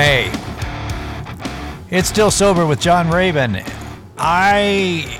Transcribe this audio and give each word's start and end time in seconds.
Hey, 0.00 0.32
it's 1.90 2.08
still 2.08 2.30
sober 2.30 2.64
with 2.64 2.80
John 2.80 3.10
Raven. 3.10 3.62
I, 4.16 5.18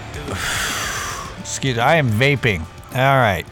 excuse, 1.38 1.76
I 1.76 1.96
am 1.96 2.08
vaping. 2.08 2.60
All 2.92 3.18
right. 3.18 3.46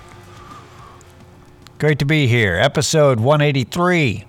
Great 1.79 1.99
to 1.99 2.07
be 2.07 2.29
here. 2.29 2.57
Episode 2.57 3.21
183. 3.21 4.25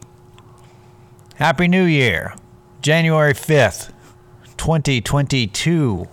Happy 1.35 1.69
New 1.69 1.85
Year. 1.85 2.35
January 2.81 3.33
5th, 3.33 3.93
2022. 4.57 6.05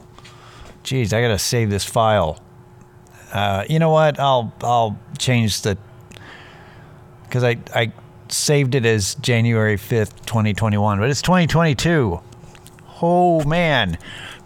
Jeez, 0.84 1.12
I 1.12 1.20
gotta 1.20 1.40
save 1.40 1.68
this 1.68 1.84
file. 1.84 2.40
Uh, 3.32 3.64
you 3.68 3.80
know 3.80 3.90
what? 3.90 4.20
I'll 4.20 4.52
I'll 4.62 4.96
change 5.18 5.62
the 5.62 5.76
because 7.24 7.42
I 7.42 7.56
I 7.74 7.92
saved 8.32 8.74
it 8.74 8.84
as 8.86 9.14
January 9.16 9.76
5th, 9.76 10.24
2021, 10.26 10.98
but 10.98 11.10
it's 11.10 11.22
2022. 11.22 12.20
Oh 13.02 13.44
man, 13.44 13.98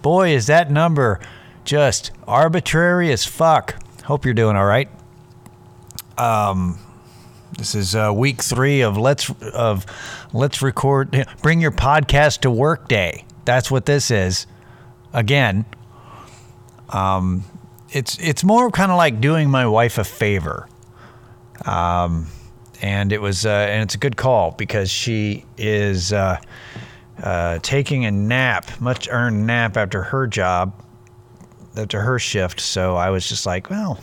boy, 0.03 0.31
is 0.31 0.47
that 0.47 0.71
number 0.71 1.21
just 1.65 2.11
arbitrary 2.27 3.13
as 3.13 3.25
fuck. 3.25 3.83
Hope 4.05 4.25
you're 4.25 4.35
doing 4.35 4.57
all 4.57 4.65
right. 4.65 4.89
Um, 6.19 6.79
this 7.57 7.75
is 7.75 7.95
uh, 7.95 8.13
week 8.15 8.43
three 8.43 8.81
of 8.81 8.97
let's 8.97 9.31
of 9.55 9.87
let's 10.33 10.63
record. 10.63 11.27
Bring 11.43 11.61
your 11.61 11.71
podcast 11.71 12.41
to 12.41 12.51
work 12.51 12.89
day. 12.89 13.25
That's 13.45 13.71
what 13.71 13.87
this 13.87 14.11
is. 14.11 14.47
Again, 15.13 15.65
um, 16.91 17.45
it's 17.91 18.19
it's 18.19 18.45
more 18.45 18.71
kind 18.71 18.91
of 18.91 18.97
like 18.97 19.21
doing 19.21 19.51
my 19.51 19.67
wife 19.67 19.99
a 19.99 20.05
favor. 20.05 20.69
Um, 21.65 22.27
and 22.83 23.13
it 23.13 23.21
was 23.21 23.47
uh, 23.47 23.51
and 23.51 23.83
it's 23.83 23.95
a 23.95 23.99
good 23.99 24.17
call 24.17 24.53
because 24.53 24.91
she 24.91 25.45
is 25.57 26.13
uh, 26.13 26.41
uh, 27.23 27.59
taking 27.63 28.05
a 28.05 28.11
nap, 28.11 28.81
much 28.81 29.09
earned 29.11 29.47
nap 29.47 29.77
after 29.77 30.03
her 30.03 30.27
job, 30.27 30.73
after 31.77 32.01
her 32.01 32.19
shift. 32.19 32.61
So 32.61 32.97
I 32.97 33.11
was 33.11 33.29
just 33.29 33.47
like, 33.47 33.71
well, 33.71 34.01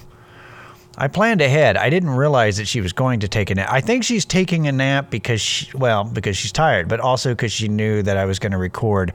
I 0.98 1.08
planned 1.08 1.42
ahead. 1.42 1.78
I 1.78 1.90
didn't 1.90 2.12
realize 2.12 2.58
that 2.58 2.68
she 2.68 2.82
was 2.82 2.94
going 2.94 3.20
to 3.22 3.28
take 3.28 3.50
a 3.50 3.56
nap. 3.56 3.70
I 3.72 3.82
think 3.82 4.04
she's 4.04 4.26
taking 4.26 4.68
a 4.68 4.72
nap 4.72 5.10
because 5.10 5.42
she, 5.42 5.76
well, 5.76 6.04
because 6.04 6.38
she's 6.38 6.52
tired, 6.52 6.88
but 6.88 7.00
also 7.00 7.32
because 7.32 7.52
she 7.52 7.68
knew 7.68 8.02
that 8.04 8.18
I 8.18 8.26
was 8.26 8.40
going 8.40 8.52
to 8.52 8.58
record 8.58 9.14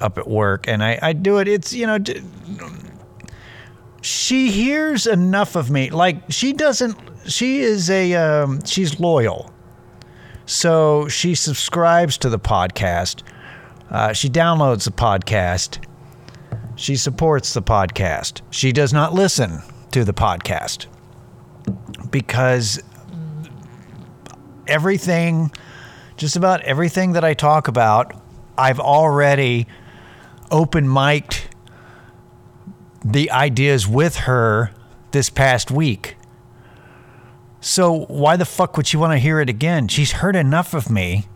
up 0.00 0.18
at 0.18 0.28
work, 0.28 0.66
and 0.68 0.82
I, 0.82 0.98
I 1.00 1.12
do 1.12 1.38
it. 1.38 1.48
It's 1.48 1.72
you 1.72 1.86
know. 1.86 1.98
D- 1.98 2.22
she 4.04 4.50
hears 4.50 5.06
enough 5.06 5.56
of 5.56 5.70
me. 5.70 5.88
Like 5.90 6.30
she 6.30 6.52
doesn't. 6.52 6.96
She 7.26 7.60
is 7.60 7.88
a. 7.88 8.14
Um, 8.14 8.64
she's 8.64 9.00
loyal. 9.00 9.50
So 10.46 11.08
she 11.08 11.34
subscribes 11.34 12.18
to 12.18 12.28
the 12.28 12.38
podcast. 12.38 13.22
Uh, 13.90 14.12
she 14.12 14.28
downloads 14.28 14.84
the 14.84 14.90
podcast. 14.90 15.82
She 16.76 16.96
supports 16.96 17.54
the 17.54 17.62
podcast. 17.62 18.42
She 18.50 18.72
does 18.72 18.92
not 18.92 19.14
listen 19.14 19.62
to 19.92 20.04
the 20.04 20.12
podcast 20.12 20.86
because 22.10 22.82
everything, 24.66 25.50
just 26.18 26.36
about 26.36 26.60
everything 26.62 27.12
that 27.12 27.24
I 27.24 27.32
talk 27.32 27.68
about, 27.68 28.12
I've 28.58 28.80
already 28.80 29.66
open 30.50 30.92
mic'd 30.92 31.53
the 33.04 33.30
ideas 33.30 33.86
with 33.86 34.16
her 34.16 34.70
this 35.10 35.28
past 35.30 35.70
week. 35.70 36.16
So 37.60 38.04
why 38.06 38.36
the 38.36 38.44
fuck 38.44 38.76
would 38.76 38.86
she 38.86 38.96
want 38.96 39.12
to 39.12 39.18
hear 39.18 39.40
it 39.40 39.48
again? 39.48 39.88
She's 39.88 40.12
heard 40.12 40.36
enough 40.36 40.74
of 40.74 40.90
me. 40.90 41.26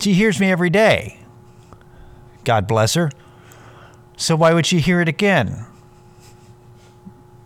She 0.00 0.14
hears 0.14 0.40
me 0.40 0.50
every 0.50 0.70
day. 0.70 1.18
God 2.44 2.66
bless 2.66 2.94
her. 2.94 3.10
So 4.16 4.36
why 4.36 4.52
would 4.52 4.66
she 4.66 4.80
hear 4.80 5.00
it 5.00 5.08
again? 5.08 5.66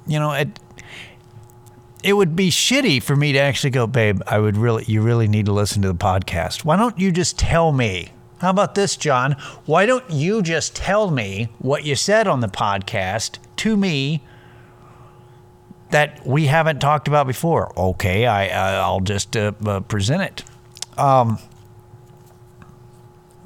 You 0.06 0.18
know, 0.18 0.32
it 0.32 0.58
it 2.02 2.12
would 2.12 2.36
be 2.36 2.50
shitty 2.50 3.02
for 3.02 3.16
me 3.16 3.32
to 3.32 3.38
actually 3.38 3.70
go, 3.70 3.86
babe, 3.86 4.20
I 4.26 4.38
would 4.38 4.56
really 4.56 4.84
you 4.86 5.02
really 5.02 5.28
need 5.28 5.46
to 5.46 5.52
listen 5.52 5.82
to 5.82 5.88
the 5.88 5.94
podcast. 5.94 6.64
Why 6.64 6.76
don't 6.76 6.98
you 6.98 7.10
just 7.10 7.38
tell 7.38 7.72
me? 7.72 8.10
How 8.38 8.50
about 8.50 8.74
this, 8.74 8.96
John? 8.96 9.32
Why 9.64 9.86
don't 9.86 10.08
you 10.10 10.42
just 10.42 10.76
tell 10.76 11.10
me 11.10 11.48
what 11.58 11.84
you 11.84 11.94
said 11.96 12.28
on 12.28 12.40
the 12.40 12.48
podcast 12.48 13.38
to 13.56 13.76
me 13.76 14.22
that 15.90 16.26
we 16.26 16.46
haven't 16.46 16.80
talked 16.80 17.08
about 17.08 17.26
before? 17.26 17.72
Okay, 17.78 18.26
I 18.26 18.48
I'll 18.78 19.00
just 19.00 19.36
uh, 19.36 19.52
uh, 19.64 19.80
present 19.80 20.22
it. 20.22 20.44
Um, 20.98 21.38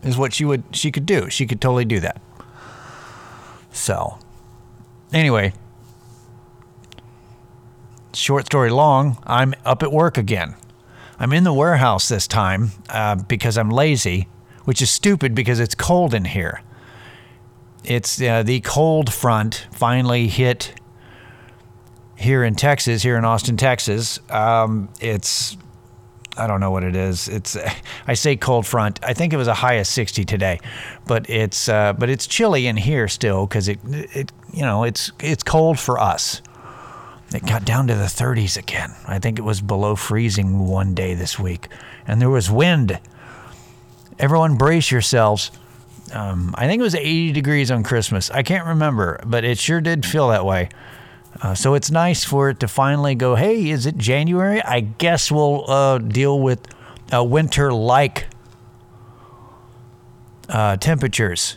is 0.03 0.17
what 0.17 0.33
she 0.33 0.45
would 0.45 0.65
she 0.73 0.91
could 0.91 1.06
do. 1.06 1.31
She 1.31 1.47
could 1.47 1.61
totally 1.61 1.84
do 1.84 2.00
that. 2.00 2.21
So, 3.73 4.19
anyway, 5.12 5.53
short 8.12 8.47
story 8.47 8.71
long, 8.71 9.19
I'm 9.25 9.55
up 9.65 9.83
at 9.83 9.93
work 9.93 10.19
again. 10.19 10.56
I'm 11.19 11.33
in 11.33 11.45
the 11.45 11.53
warehouse 11.53 12.09
this 12.09 12.27
time 12.27 12.73
uh, 12.89 13.15
because 13.17 13.59
I'm 13.59 13.71
lazy, 13.71 14.27
which 14.65 14.82
is 14.82 14.91
stupid 14.91 15.34
because 15.34 15.60
it's 15.60 15.75
cold 15.75 16.15
in 16.15 16.25
here. 16.25 16.62
It's 17.84 18.21
uh, 18.21 18.43
the 18.43 18.60
cold 18.60 19.12
front 19.12 19.66
finally 19.72 20.28
hit 20.28 20.75
here 22.16 22.44
in 22.44 22.54
Texas, 22.54 23.03
here 23.03 23.16
in 23.16 23.25
Austin, 23.25 23.56
Texas. 23.56 24.20
Um, 24.28 24.91
it's 25.00 25.56
I 26.37 26.47
don't 26.47 26.60
know 26.60 26.70
what 26.70 26.84
it 26.84 26.94
is. 26.94 27.28
It's 27.28 27.56
I 28.06 28.15
say 28.15 28.37
cold 28.37 28.66
front. 28.66 29.00
I 29.03 29.15
think 29.15 29.32
it 29.32 29.37
was 29.37 29.49
a 29.49 29.54
high 29.54 29.75
of 29.75 29.87
60 29.87 30.25
today, 30.25 30.60
but 31.06 31.28
it's 31.28 31.69
uh, 31.69 31.93
but 31.94 32.10
it's 32.10 32.26
chilly 32.26 32.66
in 32.66 32.76
here 32.76 33.09
still 33.09 33.47
because 33.47 33.69
it 33.69 33.78
it 33.84 34.32
you 34.53 34.62
know 34.62 34.84
it's 34.84 35.10
it's 35.20 35.43
cold 35.43 35.78
for 35.78 35.99
us. 35.99 36.43
It 37.32 37.47
got 37.47 37.65
down 37.65 37.87
to 37.87 37.94
the 37.94 38.04
30s 38.04 38.56
again. 38.56 38.93
I 39.06 39.20
think 39.20 39.38
it 39.38 39.43
was 39.43 39.60
below 39.60 39.94
freezing 39.94 40.66
one 40.66 40.94
day 40.94 41.15
this 41.15 41.38
week, 41.38 41.69
and 42.06 42.20
there 42.20 42.31
was 42.31 42.50
wind. 42.50 42.99
Everyone, 44.20 44.56
brace 44.56 44.91
yourselves. 44.91 45.50
Um, 46.12 46.54
I 46.58 46.66
think 46.66 46.78
it 46.78 46.82
was 46.82 46.94
80 46.94 47.32
degrees 47.32 47.70
on 47.70 47.82
Christmas. 47.82 48.31
I 48.31 48.42
can't 48.42 48.66
remember, 48.66 49.19
but 49.25 49.44
it 49.44 49.58
sure 49.58 49.81
did 49.81 50.04
feel 50.04 50.28
that 50.28 50.44
way. 50.44 50.69
Uh, 51.41 51.54
so 51.54 51.72
it's 51.72 51.91
nice 51.91 52.22
for 52.22 52.50
it 52.50 52.60
to 52.60 52.69
finally 52.69 53.14
go, 53.14 53.34
hey, 53.34 53.70
is 53.70 53.86
it 53.86 53.97
January? 53.97 54.62
I 54.62 54.81
guess 54.81 55.32
we'll 55.32 55.69
uh, 55.70 55.97
deal 55.98 56.38
with 56.38 56.60
uh, 57.14 57.25
winter 57.25 57.72
like 57.72 58.26
temperatures 60.81 61.56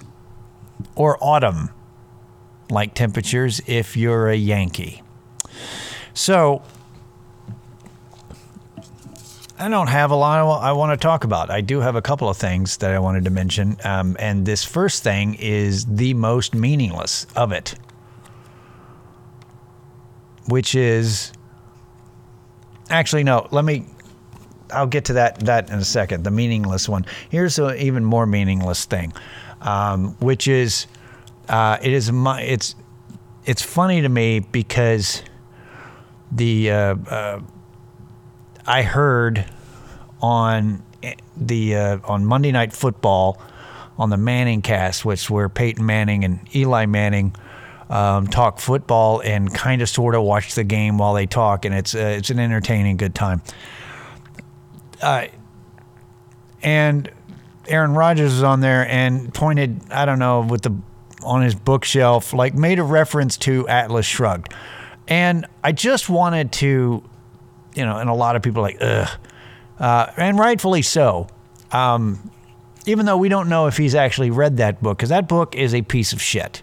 or 0.96 1.18
autumn 1.22 1.70
like 2.70 2.94
temperatures 2.94 3.62
if 3.68 3.98
you're 3.98 4.30
a 4.30 4.36
Yankee. 4.36 5.02
So 6.14 6.62
I 9.60 9.70
don't 9.70 9.88
have 9.88 10.12
a 10.12 10.16
lot 10.16 10.62
I 10.64 10.72
want 10.72 11.00
to 11.00 11.02
talk 11.02 11.24
about. 11.24 11.50
I 11.50 11.62
do 11.62 11.80
have 11.80 11.96
a 11.96 12.02
couple 12.02 12.28
of 12.28 12.38
things 12.38 12.78
that 12.78 12.92
I 12.92 13.00
wanted 13.00 13.26
to 13.26 13.30
mention. 13.30 13.78
Um, 13.84 14.18
and 14.20 14.46
this 14.46 14.64
first 14.64 15.04
thing 15.04 15.36
is 15.36 15.86
the 15.86 16.14
most 16.16 16.56
meaningless 16.56 17.28
of 17.36 17.52
it 17.52 17.76
which 20.48 20.76
is 20.76 21.32
actually 22.90 23.24
no 23.24 23.48
let 23.52 23.64
me 23.64 23.86
i'll 24.72 24.88
get 24.88 25.06
to 25.06 25.14
that 25.14 25.40
that 25.40 25.70
in 25.70 25.80
a 25.80 25.84
second 25.84 26.24
the 26.24 26.32
meaningless 26.32 26.90
one 26.90 27.06
here's 27.30 27.58
an 27.60 27.76
even 27.78 28.04
more 28.04 28.26
meaningless 28.26 28.86
thing 28.86 29.14
um, 29.62 30.16
which 30.20 30.48
is 30.48 30.88
uh, 31.48 31.78
it 31.82 31.94
is 31.94 32.12
my 32.12 32.42
it's 32.42 32.76
it's 33.46 33.62
funny 33.62 34.02
to 34.02 34.10
me 34.10 34.40
because 34.40 35.24
the 36.32 36.70
uh, 36.72 36.96
uh, 36.96 37.40
i 38.66 38.82
heard 38.82 39.46
on 40.22 40.84
the 41.38 41.76
uh, 41.76 42.00
on 42.06 42.26
monday 42.26 42.52
night 42.52 42.74
football 42.74 43.42
on 43.98 44.10
the 44.10 44.18
manning 44.18 44.62
cast 44.62 45.06
which 45.06 45.30
where 45.30 45.50
peyton 45.50 45.86
manning 45.86 46.24
and 46.24 46.40
eli 46.56 46.86
manning 46.86 47.36
um, 47.94 48.28
talk 48.28 48.60
football 48.60 49.22
and 49.22 49.54
kind 49.54 49.82
of 49.82 49.88
sort 49.88 50.16
of 50.16 50.24
watch 50.24 50.56
the 50.56 50.64
game 50.64 50.98
while 50.98 51.14
they 51.14 51.28
talk, 51.28 51.64
and 51.64 51.76
it's 51.76 51.94
uh, 51.94 52.00
it's 52.00 52.32
an 52.32 52.40
entertaining, 52.40 52.98
good 52.98 53.14
time. 53.14 53.42
Uh, 55.02 55.28
and 56.64 57.12
Aaron 57.68 57.94
Rodgers 57.94 58.34
was 58.34 58.44
on 58.44 58.62
there 58.62 58.88
and 58.88 59.32
pointed, 59.34 59.92
I 59.92 60.06
don't 60.06 60.20
know, 60.20 60.42
with 60.42 60.64
the 60.64 60.76
on 61.24 61.44
his 61.44 61.54
bookshelf, 61.54 62.34
like 62.34 62.56
made 62.56 62.80
a 62.80 62.84
reference 62.84 63.38
to 63.38 63.68
Atlas 63.68 64.08
Shrugged, 64.08 64.54
and 65.08 65.46
I 65.64 65.72
just 65.72 66.10
wanted 66.10 66.52
to, 66.54 67.04
you 67.76 67.86
know, 67.86 67.98
and 67.98 68.10
a 68.10 68.14
lot 68.14 68.36
of 68.36 68.42
people 68.42 68.60
are 68.62 68.70
like, 68.70 68.78
ugh, 68.82 69.10
uh, 69.80 70.08
and 70.18 70.38
rightfully 70.40 70.82
so. 70.82 71.28
Um, 71.72 72.32
even 72.86 73.06
though 73.06 73.18
we 73.18 73.30
don't 73.30 73.50
know 73.50 73.68
if 73.68 73.78
he's 73.78 73.96
actually 73.96 74.30
read 74.30 74.58
that 74.58 74.82
book, 74.82 74.98
because 74.98 75.10
that 75.10 75.28
book 75.28 75.56
is 75.56 75.74
a 75.74 75.82
piece 75.82 76.14
of 76.14 76.22
shit 76.22 76.62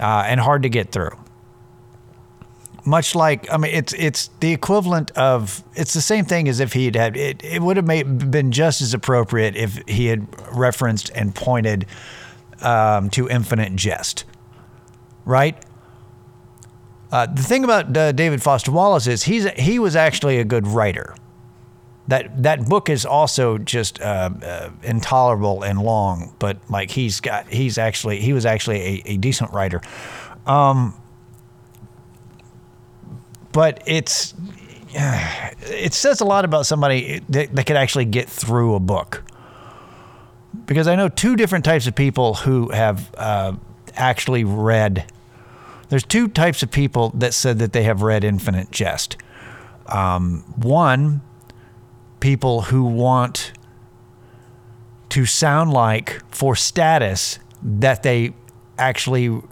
uh, 0.00 0.24
and 0.26 0.40
hard 0.40 0.62
to 0.64 0.68
get 0.68 0.92
through. 0.92 1.16
much 2.86 3.14
like 3.14 3.52
I 3.52 3.56
mean, 3.56 3.74
it's 3.74 3.92
it's 3.94 4.30
the 4.40 4.52
equivalent 4.52 5.10
of 5.12 5.62
it's 5.74 5.92
the 5.92 6.00
same 6.00 6.24
thing 6.24 6.48
as 6.48 6.60
if 6.60 6.72
he 6.72 6.86
had 6.86 7.16
it. 7.16 7.42
It 7.44 7.60
would 7.60 7.76
have 7.76 7.86
made, 7.86 8.30
been 8.30 8.52
just 8.52 8.80
as 8.80 8.94
appropriate 8.94 9.56
if 9.56 9.82
he 9.88 10.06
had 10.06 10.26
referenced 10.56 11.10
and 11.14 11.34
pointed 11.34 11.86
um, 12.62 13.10
to 13.10 13.28
Infinite 13.28 13.74
Jest, 13.76 14.24
right? 15.24 15.62
Uh, 17.12 17.26
the 17.26 17.42
thing 17.42 17.64
about 17.64 17.96
uh, 17.96 18.12
David 18.12 18.42
Foster 18.42 18.72
Wallace 18.72 19.06
is 19.06 19.22
he's 19.22 19.48
he 19.52 19.78
was 19.78 19.94
actually 19.94 20.38
a 20.38 20.44
good 20.44 20.66
writer. 20.66 21.14
That 22.08 22.42
that 22.42 22.68
book 22.68 22.88
is 22.88 23.04
also 23.04 23.58
just 23.58 24.00
uh, 24.00 24.30
uh, 24.42 24.70
intolerable 24.82 25.62
and 25.62 25.80
long, 25.80 26.34
but 26.38 26.58
like 26.68 26.90
he's 26.90 27.20
got 27.20 27.48
he's 27.48 27.78
actually 27.78 28.20
he 28.20 28.32
was 28.32 28.46
actually 28.46 28.80
a, 28.80 29.02
a 29.12 29.16
decent 29.16 29.52
writer. 29.52 29.80
Um, 30.46 30.94
but 33.52 33.82
it's 33.86 34.34
it 34.94 35.94
says 35.94 36.20
a 36.20 36.24
lot 36.24 36.44
about 36.44 36.66
somebody 36.66 37.20
that, 37.28 37.54
that 37.54 37.66
could 37.66 37.76
actually 37.76 38.04
get 38.04 38.28
through 38.28 38.74
a 38.74 38.80
book. 38.80 39.22
Because 40.64 40.88
I 40.88 40.96
know 40.96 41.08
two 41.08 41.36
different 41.36 41.64
types 41.64 41.86
of 41.86 41.94
people 41.94 42.34
who 42.34 42.70
have 42.70 43.14
uh, 43.16 43.52
actually 43.94 44.42
read 44.42 45.10
there's 45.88 46.04
two 46.04 46.28
types 46.28 46.62
of 46.62 46.70
people 46.70 47.10
that 47.14 47.34
said 47.34 47.58
that 47.58 47.72
they 47.72 47.84
have 47.84 48.02
read 48.02 48.24
Infinite 48.24 48.70
Jest. 48.70 49.16
Um, 49.86 50.42
one, 50.56 51.20
people 52.20 52.62
who 52.62 52.84
want 52.84 53.52
to 55.10 55.26
sound 55.26 55.72
like, 55.72 56.20
for 56.34 56.56
status, 56.56 57.38
that 57.62 58.02
they 58.02 58.34
actually, 58.78 59.22
you 59.22 59.44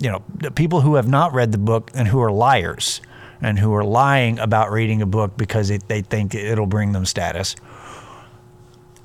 know, 0.00 0.22
the 0.34 0.50
people 0.50 0.80
who 0.82 0.94
have 0.94 1.08
not 1.08 1.32
read 1.32 1.52
the 1.52 1.58
book 1.58 1.90
and 1.94 2.08
who 2.08 2.20
are 2.20 2.30
liars 2.30 3.00
and 3.40 3.58
who 3.58 3.74
are 3.74 3.84
lying 3.84 4.38
about 4.38 4.70
reading 4.70 5.02
a 5.02 5.06
book 5.06 5.36
because 5.36 5.70
it, 5.70 5.86
they 5.88 6.02
think 6.02 6.34
it'll 6.34 6.66
bring 6.66 6.92
them 6.92 7.04
status. 7.04 7.56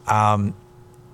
Um, 0.08 0.54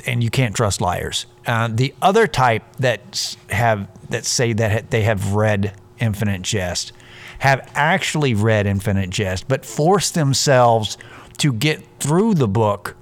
and 0.05 0.23
you 0.23 0.29
can't 0.29 0.55
trust 0.55 0.81
liars. 0.81 1.25
Uh, 1.45 1.69
the 1.71 1.93
other 2.01 2.27
type 2.27 2.63
that 2.77 3.35
have 3.49 3.87
that 4.09 4.25
say 4.25 4.53
that 4.53 4.91
they 4.91 5.03
have 5.03 5.33
read 5.33 5.73
Infinite 5.99 6.41
Jest 6.41 6.91
have 7.39 7.69
actually 7.73 8.33
read 8.33 8.67
Infinite 8.67 9.09
Jest, 9.09 9.47
but 9.47 9.65
force 9.65 10.11
themselves 10.11 10.97
to 11.37 11.53
get 11.53 11.83
through 11.99 12.33
the 12.33 12.47
book 12.47 12.97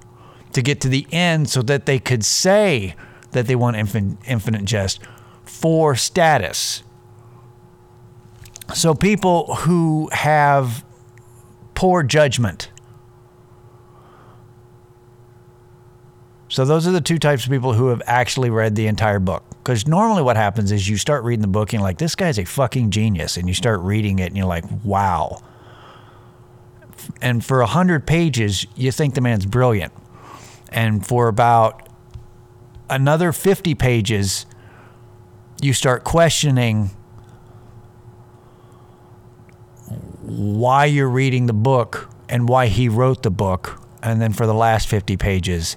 to 0.52 0.62
get 0.62 0.80
to 0.80 0.88
the 0.88 1.06
end 1.12 1.48
so 1.48 1.62
that 1.62 1.86
they 1.86 1.98
could 1.98 2.24
say 2.24 2.94
that 3.32 3.46
they 3.46 3.54
want 3.54 3.76
Infinite 3.76 4.64
Jest 4.64 5.00
for 5.44 5.94
status. 5.94 6.82
So 8.74 8.94
people 8.94 9.54
who 9.54 10.08
have 10.12 10.84
poor 11.74 12.02
judgment 12.02 12.70
So 16.48 16.64
those 16.64 16.86
are 16.86 16.92
the 16.92 17.00
two 17.00 17.18
types 17.18 17.44
of 17.44 17.50
people 17.50 17.74
who 17.74 17.88
have 17.88 18.02
actually 18.06 18.48
read 18.48 18.74
the 18.74 18.86
entire 18.86 19.18
book. 19.18 19.44
Because 19.50 19.86
normally 19.86 20.22
what 20.22 20.36
happens 20.36 20.72
is 20.72 20.88
you 20.88 20.96
start 20.96 21.24
reading 21.24 21.42
the 21.42 21.48
book 21.48 21.72
and 21.72 21.80
you're 21.80 21.82
like, 21.82 21.98
this 21.98 22.14
guy's 22.14 22.38
a 22.38 22.44
fucking 22.44 22.90
genius. 22.90 23.36
And 23.36 23.46
you 23.46 23.54
start 23.54 23.80
reading 23.80 24.18
it 24.18 24.26
and 24.26 24.36
you're 24.36 24.46
like, 24.46 24.64
wow. 24.82 25.42
And 27.20 27.44
for 27.44 27.58
100 27.58 28.06
pages, 28.06 28.66
you 28.74 28.90
think 28.90 29.14
the 29.14 29.20
man's 29.20 29.44
brilliant. 29.44 29.92
And 30.70 31.06
for 31.06 31.28
about 31.28 31.86
another 32.88 33.32
50 33.32 33.74
pages, 33.74 34.46
you 35.60 35.74
start 35.74 36.04
questioning 36.04 36.90
why 40.22 40.86
you're 40.86 41.08
reading 41.08 41.46
the 41.46 41.52
book 41.52 42.10
and 42.28 42.48
why 42.48 42.66
he 42.66 42.88
wrote 42.88 43.22
the 43.22 43.30
book. 43.30 43.82
And 44.02 44.20
then 44.20 44.32
for 44.32 44.46
the 44.46 44.54
last 44.54 44.88
50 44.88 45.16
pages, 45.16 45.76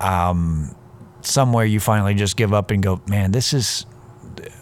um, 0.00 0.74
somewhere 1.22 1.64
you 1.64 1.80
finally 1.80 2.14
just 2.14 2.36
give 2.36 2.52
up 2.52 2.70
and 2.70 2.82
go, 2.82 3.00
man, 3.08 3.32
this 3.32 3.52
is 3.52 3.86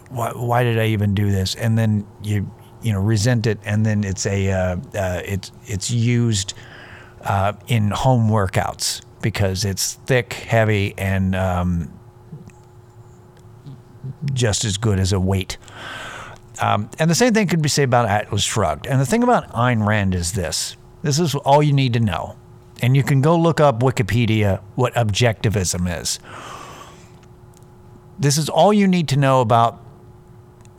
why, 0.09 0.31
why 0.31 0.63
did 0.63 0.79
I 0.79 0.87
even 0.87 1.13
do 1.13 1.31
this? 1.31 1.55
And 1.55 1.77
then 1.77 2.05
you 2.21 2.49
you 2.81 2.93
know 2.93 3.01
resent 3.01 3.47
it, 3.47 3.59
and 3.65 3.85
then 3.85 4.03
it's 4.03 4.25
a 4.25 4.51
uh, 4.51 4.77
uh, 4.95 5.21
it's 5.25 5.51
it's 5.65 5.89
used 5.89 6.53
uh, 7.21 7.53
in 7.67 7.89
home 7.91 8.29
workouts 8.29 9.01
because 9.21 9.65
it's 9.65 9.93
thick, 10.05 10.33
heavy, 10.33 10.93
and 10.97 11.35
um, 11.35 11.99
just 14.33 14.65
as 14.65 14.77
good 14.77 14.99
as 14.99 15.13
a 15.13 15.19
weight. 15.19 15.57
Um, 16.61 16.89
and 16.99 17.09
the 17.09 17.15
same 17.15 17.33
thing 17.33 17.47
could 17.47 17.61
be 17.61 17.69
said 17.69 17.85
about 17.85 18.07
Atlas 18.07 18.43
Shrugged. 18.43 18.85
And 18.85 19.01
the 19.01 19.05
thing 19.05 19.23
about 19.23 19.49
Ayn 19.53 19.85
Rand 19.85 20.13
is 20.13 20.33
this: 20.33 20.77
this 21.01 21.19
is 21.19 21.33
all 21.35 21.63
you 21.63 21.73
need 21.73 21.93
to 21.93 21.99
know 21.99 22.35
and 22.83 22.97
you 22.97 23.01
can 23.01 23.21
go 23.21 23.37
look 23.37 23.61
up 23.61 23.79
Wikipedia 23.79 24.61
what 24.75 24.93
objectivism 24.95 26.01
is. 26.01 26.19
This 28.19 28.37
is 28.37 28.49
all 28.49 28.73
you 28.73 28.87
need 28.87 29.07
to 29.07 29.17
know 29.17 29.39
about 29.39 29.81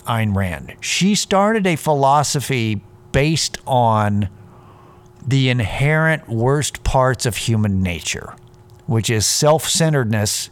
Ayn 0.07 0.37
Rand. 0.37 0.77
She 0.83 1.15
started 1.15 1.67
a 1.67 1.77
philosophy 1.77 2.83
based 3.13 3.57
on 3.67 4.29
the 5.27 5.49
inherent 5.49 6.29
worst 6.29 6.85
parts 6.85 7.25
of 7.25 7.39
human 7.39 7.83
nature, 7.83 8.37
which 8.85 9.09
is 9.09 9.27
self 9.27 9.67
centeredness 9.67 10.51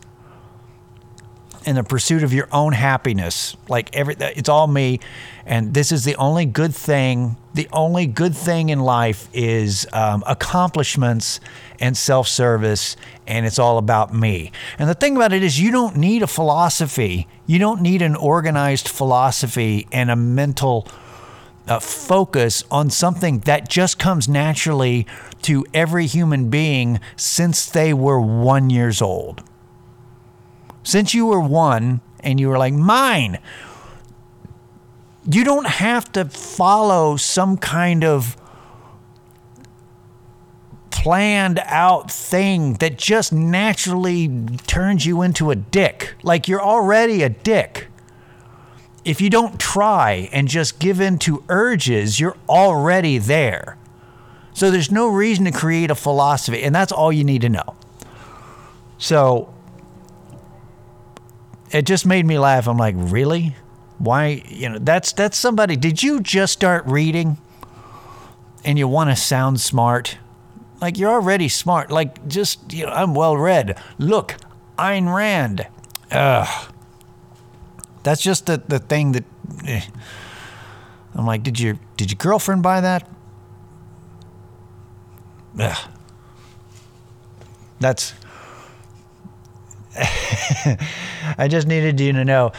in 1.66 1.76
the 1.76 1.84
pursuit 1.84 2.22
of 2.22 2.32
your 2.32 2.48
own 2.52 2.72
happiness. 2.72 3.56
Like 3.68 3.94
every, 3.94 4.16
it's 4.18 4.48
all 4.48 4.66
me, 4.66 5.00
and 5.46 5.74
this 5.74 5.92
is 5.92 6.04
the 6.04 6.16
only 6.16 6.44
good 6.44 6.74
thing. 6.74 7.36
The 7.54 7.68
only 7.72 8.06
good 8.06 8.34
thing 8.34 8.70
in 8.70 8.80
life 8.80 9.28
is 9.32 9.86
um, 9.92 10.24
accomplishments 10.26 11.40
and 11.80 11.96
self-service, 11.96 12.96
and 13.26 13.44
it's 13.44 13.58
all 13.58 13.78
about 13.78 14.14
me. 14.14 14.52
And 14.78 14.88
the 14.88 14.94
thing 14.94 15.16
about 15.16 15.32
it 15.32 15.42
is, 15.42 15.60
you 15.60 15.70
don't 15.70 15.96
need 15.96 16.22
a 16.22 16.26
philosophy. 16.26 17.28
You 17.46 17.58
don't 17.58 17.82
need 17.82 18.02
an 18.02 18.16
organized 18.16 18.88
philosophy 18.88 19.86
and 19.92 20.10
a 20.10 20.16
mental. 20.16 20.88
Uh, 21.68 21.78
focus 21.78 22.64
on 22.72 22.90
something 22.90 23.38
that 23.40 23.68
just 23.68 23.96
comes 23.96 24.28
naturally 24.28 25.06
to 25.42 25.64
every 25.72 26.06
human 26.06 26.50
being 26.50 26.98
since 27.14 27.66
they 27.66 27.94
were 27.94 28.20
one 28.20 28.68
years 28.68 29.00
old 29.00 29.44
since 30.82 31.14
you 31.14 31.26
were 31.26 31.40
one 31.40 32.00
and 32.20 32.40
you 32.40 32.48
were 32.48 32.58
like, 32.58 32.74
mine, 32.74 33.38
you 35.30 35.44
don't 35.44 35.66
have 35.66 36.10
to 36.12 36.24
follow 36.24 37.16
some 37.16 37.56
kind 37.56 38.04
of 38.04 38.36
planned 40.90 41.60
out 41.64 42.10
thing 42.10 42.74
that 42.74 42.96
just 42.96 43.32
naturally 43.32 44.46
turns 44.66 45.04
you 45.04 45.22
into 45.22 45.50
a 45.50 45.56
dick. 45.56 46.14
Like 46.22 46.46
you're 46.46 46.62
already 46.62 47.22
a 47.22 47.28
dick. 47.28 47.88
If 49.04 49.20
you 49.20 49.28
don't 49.28 49.58
try 49.58 50.28
and 50.32 50.46
just 50.46 50.78
give 50.78 51.00
in 51.00 51.18
to 51.20 51.42
urges, 51.48 52.20
you're 52.20 52.36
already 52.48 53.18
there. 53.18 53.76
So 54.54 54.70
there's 54.70 54.92
no 54.92 55.08
reason 55.08 55.44
to 55.46 55.50
create 55.50 55.90
a 55.90 55.94
philosophy, 55.94 56.62
and 56.62 56.74
that's 56.74 56.92
all 56.92 57.12
you 57.12 57.24
need 57.24 57.40
to 57.40 57.48
know. 57.48 57.74
So 58.98 59.51
it 61.72 61.86
just 61.86 62.06
made 62.06 62.26
me 62.26 62.38
laugh. 62.38 62.68
I'm 62.68 62.76
like, 62.76 62.94
really? 62.98 63.56
Why? 63.98 64.42
You 64.48 64.68
know, 64.68 64.78
that's 64.78 65.12
that's 65.12 65.38
somebody. 65.38 65.76
Did 65.76 66.02
you 66.02 66.20
just 66.20 66.52
start 66.52 66.84
reading, 66.86 67.38
and 68.64 68.78
you 68.78 68.86
want 68.86 69.10
to 69.10 69.16
sound 69.16 69.60
smart? 69.60 70.18
Like 70.80 70.98
you're 70.98 71.10
already 71.10 71.48
smart. 71.48 71.90
Like 71.90 72.26
just 72.28 72.72
you 72.72 72.86
know, 72.86 72.92
I'm 72.92 73.14
well 73.14 73.36
read. 73.36 73.80
Look, 73.98 74.36
Ayn 74.78 75.12
Rand. 75.14 75.66
Ugh. 76.10 76.72
That's 78.02 78.22
just 78.22 78.46
the 78.46 78.62
the 78.66 78.78
thing 78.78 79.12
that. 79.12 79.24
Eh. 79.66 79.82
I'm 81.14 81.26
like, 81.26 81.42
did 81.42 81.60
your 81.60 81.78
did 81.96 82.10
your 82.10 82.18
girlfriend 82.18 82.62
buy 82.62 82.80
that? 82.80 83.08
Ugh. 85.58 85.88
That's 87.80 88.14
I 91.38 91.48
just 91.48 91.66
needed 91.66 92.00
you 92.00 92.12
to 92.12 92.24
know 92.24 92.52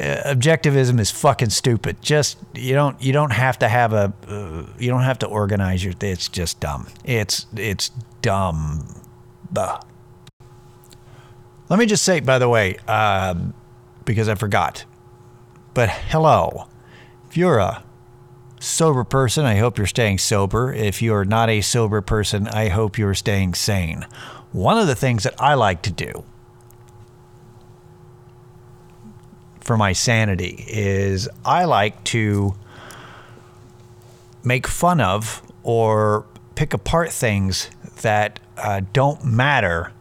uh, 0.00 0.22
objectivism 0.26 1.00
is 1.00 1.10
fucking 1.10 1.50
stupid. 1.50 2.00
Just 2.00 2.38
you 2.54 2.74
don't 2.74 3.00
you 3.02 3.12
don't 3.12 3.32
have 3.32 3.58
to 3.58 3.68
have 3.68 3.92
a 3.92 4.12
uh, 4.28 4.66
you 4.78 4.88
don't 4.88 5.02
have 5.02 5.18
to 5.20 5.26
organize 5.26 5.84
your. 5.84 5.94
It's 6.00 6.28
just 6.28 6.60
dumb. 6.60 6.88
It's 7.04 7.46
it's 7.56 7.90
dumb. 8.22 9.02
Bah. 9.50 9.80
Let 11.68 11.78
me 11.78 11.86
just 11.86 12.04
say, 12.04 12.20
by 12.20 12.38
the 12.38 12.48
way, 12.48 12.78
uh, 12.88 13.34
because 14.04 14.28
I 14.28 14.34
forgot. 14.34 14.84
But 15.72 15.88
hello, 15.88 16.68
if 17.28 17.36
you're 17.36 17.58
a 17.58 17.84
sober 18.58 19.04
person, 19.04 19.44
I 19.44 19.56
hope 19.56 19.78
you're 19.78 19.86
staying 19.86 20.18
sober. 20.18 20.72
If 20.72 21.00
you're 21.00 21.24
not 21.24 21.48
a 21.48 21.60
sober 21.60 22.00
person, 22.00 22.48
I 22.48 22.68
hope 22.68 22.98
you're 22.98 23.14
staying 23.14 23.54
sane. 23.54 24.06
One 24.52 24.78
of 24.78 24.88
the 24.88 24.96
things 24.96 25.22
that 25.22 25.40
I 25.40 25.54
like 25.54 25.82
to 25.82 25.92
do 25.92 26.24
for 29.70 29.76
my 29.76 29.92
sanity 29.92 30.64
is 30.66 31.28
I 31.44 31.64
like 31.64 32.02
to 32.06 32.56
make 34.42 34.66
fun 34.66 35.00
of 35.00 35.42
or 35.62 36.26
pick 36.56 36.74
apart 36.74 37.12
things 37.12 37.70
that 38.02 38.40
uh, 38.56 38.80
don't 38.92 39.24
matter 39.24 39.92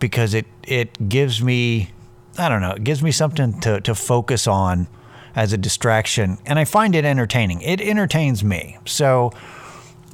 because 0.00 0.34
it 0.34 0.44
it 0.64 1.08
gives 1.08 1.42
me 1.42 1.92
I 2.36 2.50
don't 2.50 2.60
know 2.60 2.72
it 2.72 2.84
gives 2.84 3.02
me 3.02 3.10
something 3.10 3.58
to 3.60 3.80
to 3.80 3.94
focus 3.94 4.46
on 4.46 4.86
as 5.34 5.54
a 5.54 5.56
distraction 5.56 6.36
and 6.44 6.58
I 6.58 6.66
find 6.66 6.94
it 6.94 7.06
entertaining. 7.06 7.62
It 7.62 7.80
entertains 7.80 8.44
me. 8.44 8.76
So 8.84 9.32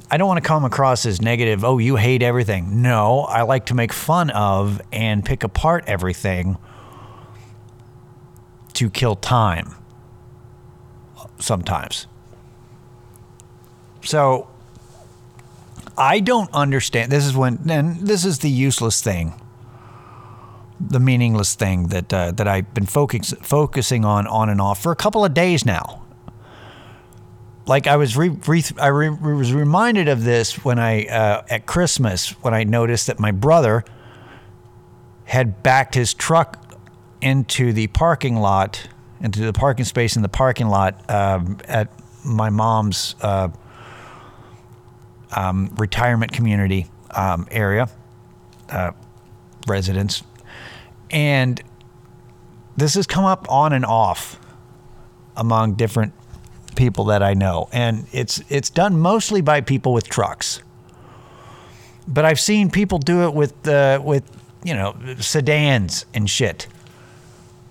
I 0.09 0.15
don't 0.15 0.29
want 0.29 0.41
to 0.41 0.47
come 0.47 0.63
across 0.63 1.05
as 1.05 1.21
negative, 1.21 1.65
oh, 1.65 1.77
you 1.77 1.97
hate 1.97 2.23
everything. 2.23 2.81
No, 2.81 3.23
I 3.23 3.41
like 3.41 3.65
to 3.65 3.73
make 3.73 3.91
fun 3.91 4.29
of 4.29 4.81
and 4.93 5.25
pick 5.25 5.43
apart 5.43 5.83
everything 5.87 6.57
to 8.79 8.89
kill 8.89 9.17
time 9.17 9.75
sometimes. 11.37 12.07
So 14.01 14.47
I 15.97 16.21
don't 16.21 16.49
understand. 16.53 17.11
This 17.11 17.25
is 17.25 17.35
when, 17.35 17.59
and 17.69 17.97
this 18.07 18.23
is 18.23 18.39
the 18.39 18.49
useless 18.49 19.01
thing, 19.01 19.33
the 20.79 21.01
meaningless 21.01 21.55
thing 21.55 21.87
that 21.87 22.13
uh, 22.13 22.31
that 22.31 22.47
I've 22.47 22.73
been 22.73 22.85
focus, 22.85 23.33
focusing 23.41 24.05
on 24.05 24.25
on 24.27 24.47
and 24.47 24.61
off 24.61 24.81
for 24.81 24.93
a 24.93 24.95
couple 24.95 25.25
of 25.25 25.33
days 25.33 25.65
now. 25.65 26.01
Like 27.67 27.85
I 27.85 27.97
was 27.97 28.15
re, 28.15 28.29
re, 28.29 28.63
I 28.79 28.87
re, 28.87 29.09
was 29.09 29.51
reminded 29.51 30.07
of 30.07 30.23
this 30.23 30.63
when 30.63 30.79
I 30.79 31.05
uh, 31.07 31.43
at 31.49 31.65
Christmas 31.65 32.29
when 32.41 32.53
I 32.53 32.63
noticed 32.63 33.07
that 33.07 33.19
my 33.19 33.31
brother 33.31 33.83
had 35.25 35.61
backed 35.63 35.95
his 35.95 36.13
truck 36.13 36.68
into 37.21 37.73
the 37.73 37.87
parking 37.87 38.37
lot, 38.37 38.87
into 39.21 39.41
the 39.41 39.53
parking 39.53 39.85
space 39.85 40.15
in 40.15 40.21
the 40.21 40.29
parking 40.29 40.67
lot 40.67 41.09
um, 41.09 41.57
at 41.67 41.89
my 42.23 42.49
mom's. 42.49 43.15
Uh, 43.21 43.49
um, 45.31 45.73
retirement 45.77 46.31
community 46.31 46.87
um, 47.11 47.47
area, 47.51 47.89
uh, 48.69 48.91
residents. 49.67 50.23
And 51.11 51.61
this 52.77 52.93
has 52.95 53.07
come 53.07 53.25
up 53.25 53.49
on 53.49 53.73
and 53.73 53.85
off 53.85 54.39
among 55.35 55.75
different 55.75 56.13
people 56.75 57.05
that 57.05 57.23
I 57.23 57.33
know. 57.33 57.67
And 57.71 58.07
it's 58.11 58.41
it's 58.49 58.69
done 58.69 58.99
mostly 58.99 59.41
by 59.41 59.61
people 59.61 59.93
with 59.93 60.07
trucks. 60.07 60.61
But 62.07 62.25
I've 62.25 62.39
seen 62.39 62.71
people 62.71 62.97
do 62.97 63.23
it 63.23 63.33
with 63.33 63.67
uh, 63.67 64.01
with 64.03 64.23
you 64.63 64.73
know 64.73 64.95
sedans 65.19 66.05
and 66.13 66.29
shit. 66.29 66.67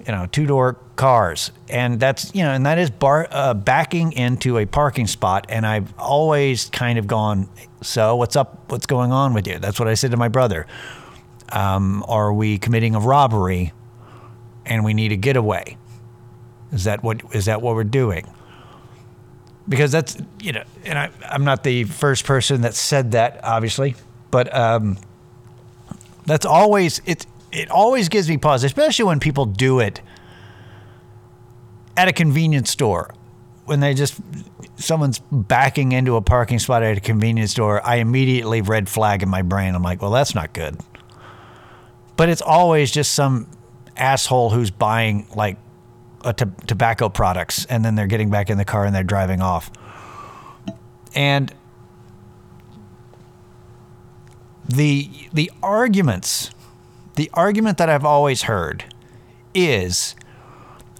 You 0.09 0.15
know, 0.15 0.25
two 0.25 0.47
door 0.47 0.79
cars, 0.97 1.53
and 1.69 2.01
that's 2.01 2.35
you 2.35 2.43
know, 2.43 2.53
and 2.53 2.65
that 2.65 2.79
is 2.79 2.89
bar, 2.89 3.29
uh, 3.31 3.53
backing 3.53 4.13
into 4.13 4.57
a 4.57 4.65
parking 4.65 5.07
spot. 5.07 5.45
And 5.51 5.67
I've 5.67 5.93
always 5.99 6.71
kind 6.71 6.99
of 6.99 7.07
gone, 7.07 7.47
so 7.83 8.17
what's 8.17 8.35
up? 8.35 8.73
What's 8.73 8.87
going 8.87 9.13
on 9.13 9.35
with 9.35 9.47
you? 9.47 9.59
That's 9.59 9.79
what 9.79 9.87
I 9.87 9.93
said 9.93 10.13
to 10.13 10.17
my 10.17 10.29
brother. 10.29 10.67
Um, 11.53 12.03
are 12.09 12.33
we 12.33 12.57
committing 12.57 12.95
a 12.95 13.01
robbery, 13.01 13.75
and 14.65 14.83
we 14.83 14.95
need 14.95 15.13
a 15.13 15.17
getaway? 15.17 15.77
Is 16.73 16.85
that 16.85 17.03
what 17.03 17.23
is 17.35 17.45
that 17.45 17.61
what 17.61 17.75
we're 17.75 17.85
doing? 17.85 18.27
Because 19.69 19.93
that's 19.93 20.17
you 20.41 20.53
know, 20.53 20.65
and 20.87 20.99
I, 20.99 21.11
I'm 21.29 21.45
not 21.45 21.65
the 21.65 21.85
first 21.85 22.25
person 22.25 22.63
that 22.63 22.75
said 22.75 23.11
that, 23.13 23.41
obviously, 23.45 23.95
but 24.31 24.57
um, 24.57 24.97
that's 26.25 26.47
always 26.47 27.03
it. 27.05 27.27
It 27.51 27.71
always 27.71 28.09
gives 28.09 28.29
me 28.29 28.37
pause, 28.37 28.65
especially 28.65 29.07
when 29.07 29.21
people 29.21 29.47
do 29.47 29.81
it 29.81 30.01
at 31.97 32.09
a 32.09 32.13
convenience 32.13 32.71
store 32.71 33.15
when 33.69 33.81
they 33.81 33.93
just 33.93 34.19
someone's 34.77 35.19
backing 35.31 35.93
into 35.93 36.17
a 36.17 36.23
parking 36.23 36.59
spot 36.59 36.83
at 36.83 36.97
a 36.97 37.01
convenience 37.01 37.51
store, 37.51 37.87
I 37.87 37.97
immediately 37.97 38.63
red 38.63 38.89
flag 38.89 39.23
in 39.23 39.29
my 39.29 39.43
brain. 39.43 39.75
I'm 39.75 39.83
like, 39.83 40.01
well, 40.01 40.11
that's 40.11 40.35
not 40.35 40.55
good. 40.55 40.79
But 42.17 42.31
it's 42.31 42.41
always 42.41 42.91
just 42.91 43.13
some 43.13 43.47
asshole 43.97 44.51
who's 44.51 44.71
buying 44.71 45.27
like 45.37 45.59
tobacco 46.67 47.11
products 47.11 47.67
and 47.67 47.85
then 47.85 47.95
they're 47.95 48.07
getting 48.07 48.31
back 48.31 48.49
in 48.49 48.57
the 48.57 48.65
car 48.65 48.87
and 48.87 48.95
they're 48.95 49.05
driving 49.05 49.43
off. 49.43 49.71
And 51.15 51.53
the 54.67 55.11
the 55.33 55.51
arguments, 55.63 56.51
the 57.19 57.29
argument 57.35 57.79
that 57.79 57.91
I've 57.91 58.05
always 58.05 58.43
heard 58.43 58.85
is 59.53 60.15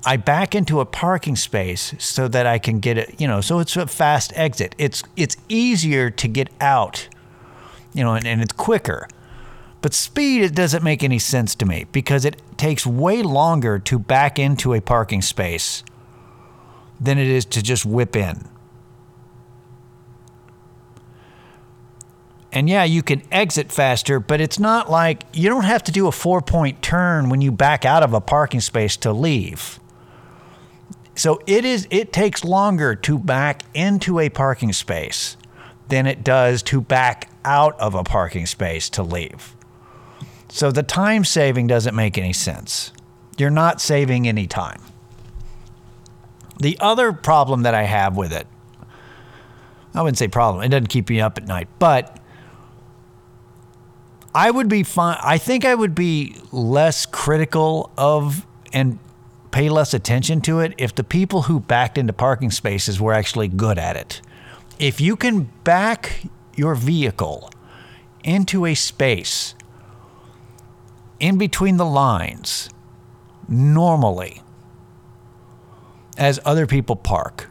I 0.05 0.17
back 0.17 0.53
into 0.53 0.81
a 0.81 0.85
parking 0.85 1.37
space 1.37 1.95
so 2.01 2.27
that 2.27 2.45
I 2.45 2.59
can 2.59 2.81
get 2.81 2.99
it, 2.99 3.21
you 3.21 3.29
know, 3.29 3.41
so 3.41 3.61
it's 3.61 3.77
a 3.77 3.87
fast 3.87 4.33
exit. 4.35 4.75
It's 4.79 5.05
it's 5.15 5.37
easier 5.49 6.11
to 6.11 6.27
get 6.27 6.49
out, 6.61 7.09
you 7.95 8.03
know, 8.03 8.15
and, 8.15 8.27
and 8.27 8.43
it's 8.43 8.53
quicker. 8.53 9.07
But 9.81 9.95
speed 9.95 10.43
it 10.43 10.57
doesn't 10.57 10.83
make 10.83 11.05
any 11.05 11.21
sense 11.21 11.55
to 11.55 11.65
me 11.65 11.87
because 11.93 12.25
it 12.25 12.43
takes 12.57 12.85
way 12.85 13.23
longer 13.23 13.79
to 13.79 13.97
back 14.01 14.41
into 14.41 14.75
a 14.75 14.81
parking 14.81 15.23
space 15.23 15.85
than 17.01 17.17
it 17.17 17.29
is 17.29 17.45
to 17.45 17.63
just 17.63 17.87
whip 17.87 18.17
in. 18.17 18.49
And 22.59 22.69
yeah, 22.69 22.83
you 22.83 23.05
can 23.05 23.23
exit 23.31 23.71
faster, 23.71 24.19
but 24.19 24.41
it's 24.41 24.59
not 24.59 24.91
like 24.91 25.23
you 25.33 25.49
don't 25.49 25.63
have 25.63 25.85
to 25.85 25.93
do 25.93 26.09
a 26.09 26.13
four 26.13 26.43
point 26.43 26.83
turn 26.83 27.29
when 27.29 27.41
you 27.41 27.53
back 27.53 27.85
out 27.85 28.03
of 28.03 28.13
a 28.15 28.21
parking 28.21 28.61
space 28.61 28.97
to 28.97 29.13
leave. 29.13 29.79
So 31.15 31.41
it 31.47 31.65
is 31.65 31.87
it 31.93 32.13
takes 32.13 32.45
longer 32.45 32.97
to 32.97 33.17
back 33.17 33.63
into 33.75 34.19
a 34.19 34.29
parking 34.29 34.73
space 34.73 35.37
than 35.87 36.09
it 36.09 36.25
does 36.25 36.65
to 36.65 36.81
back 36.81 37.31
out 37.45 37.79
of 37.79 37.95
a 37.95 38.03
parking 38.03 38.45
space 38.45 38.91
to 38.91 39.05
leave. 39.05 39.55
So 40.49 40.73
the 40.73 40.83
time 40.83 41.25
saving 41.25 41.69
doesn't 41.69 41.95
make 41.95 42.19
any 42.19 42.33
sense. 42.33 42.93
You're 43.37 43.51
not 43.51 43.81
saving 43.81 44.27
any 44.27 44.49
time. 44.49 44.83
The 46.59 46.77
other 46.81 47.13
problem 47.13 47.63
that 47.63 47.75
I 47.75 47.85
have 47.85 48.17
with 48.17 48.33
it, 48.33 48.49
I 49.95 50.03
wouldn't 50.03 50.19
say 50.19 50.27
problem, 50.27 50.65
it 50.65 50.71
doesn't 50.71 50.89
keep 50.89 51.09
me 51.09 51.21
up 51.21 51.39
at 51.39 51.47
night, 51.47 51.69
but 51.79 52.18
I 54.39 54.53
would 54.53 54.69
be 54.69 54.85
fine. 54.85 55.19
I 55.21 55.37
think 55.37 55.65
I 55.65 55.75
would 55.75 55.97
be 55.97 56.37
less 56.53 57.07
critical 57.07 57.91
of 57.99 58.47
and 58.73 59.01
pay 59.51 59.69
less 59.69 59.93
attention 59.93 60.41
to 60.43 60.61
it 60.61 60.75
if 60.79 60.95
the 60.95 61.03
people 61.03 61.43
who 61.43 61.59
backed 61.59 61.99
into 61.99 62.13
parking 62.13 62.53
spaces 62.53 63.01
were 63.01 63.13
actually 63.13 63.49
good 63.49 63.81
at 63.81 63.97
it. 63.97 64.23
If 64.79 65.01
you 65.01 65.17
can 65.17 65.51
back 65.65 66.23
your 66.55 66.77
vehicle 66.77 67.51
into 68.23 68.65
a 68.65 68.77
space 68.77 69.57
in 71.19 71.37
between 71.37 71.77
the 71.77 71.87
lines 71.87 72.71
normally 73.49 74.41
as 76.17 76.39
other 76.45 76.69
people 76.69 76.95
park, 76.95 77.51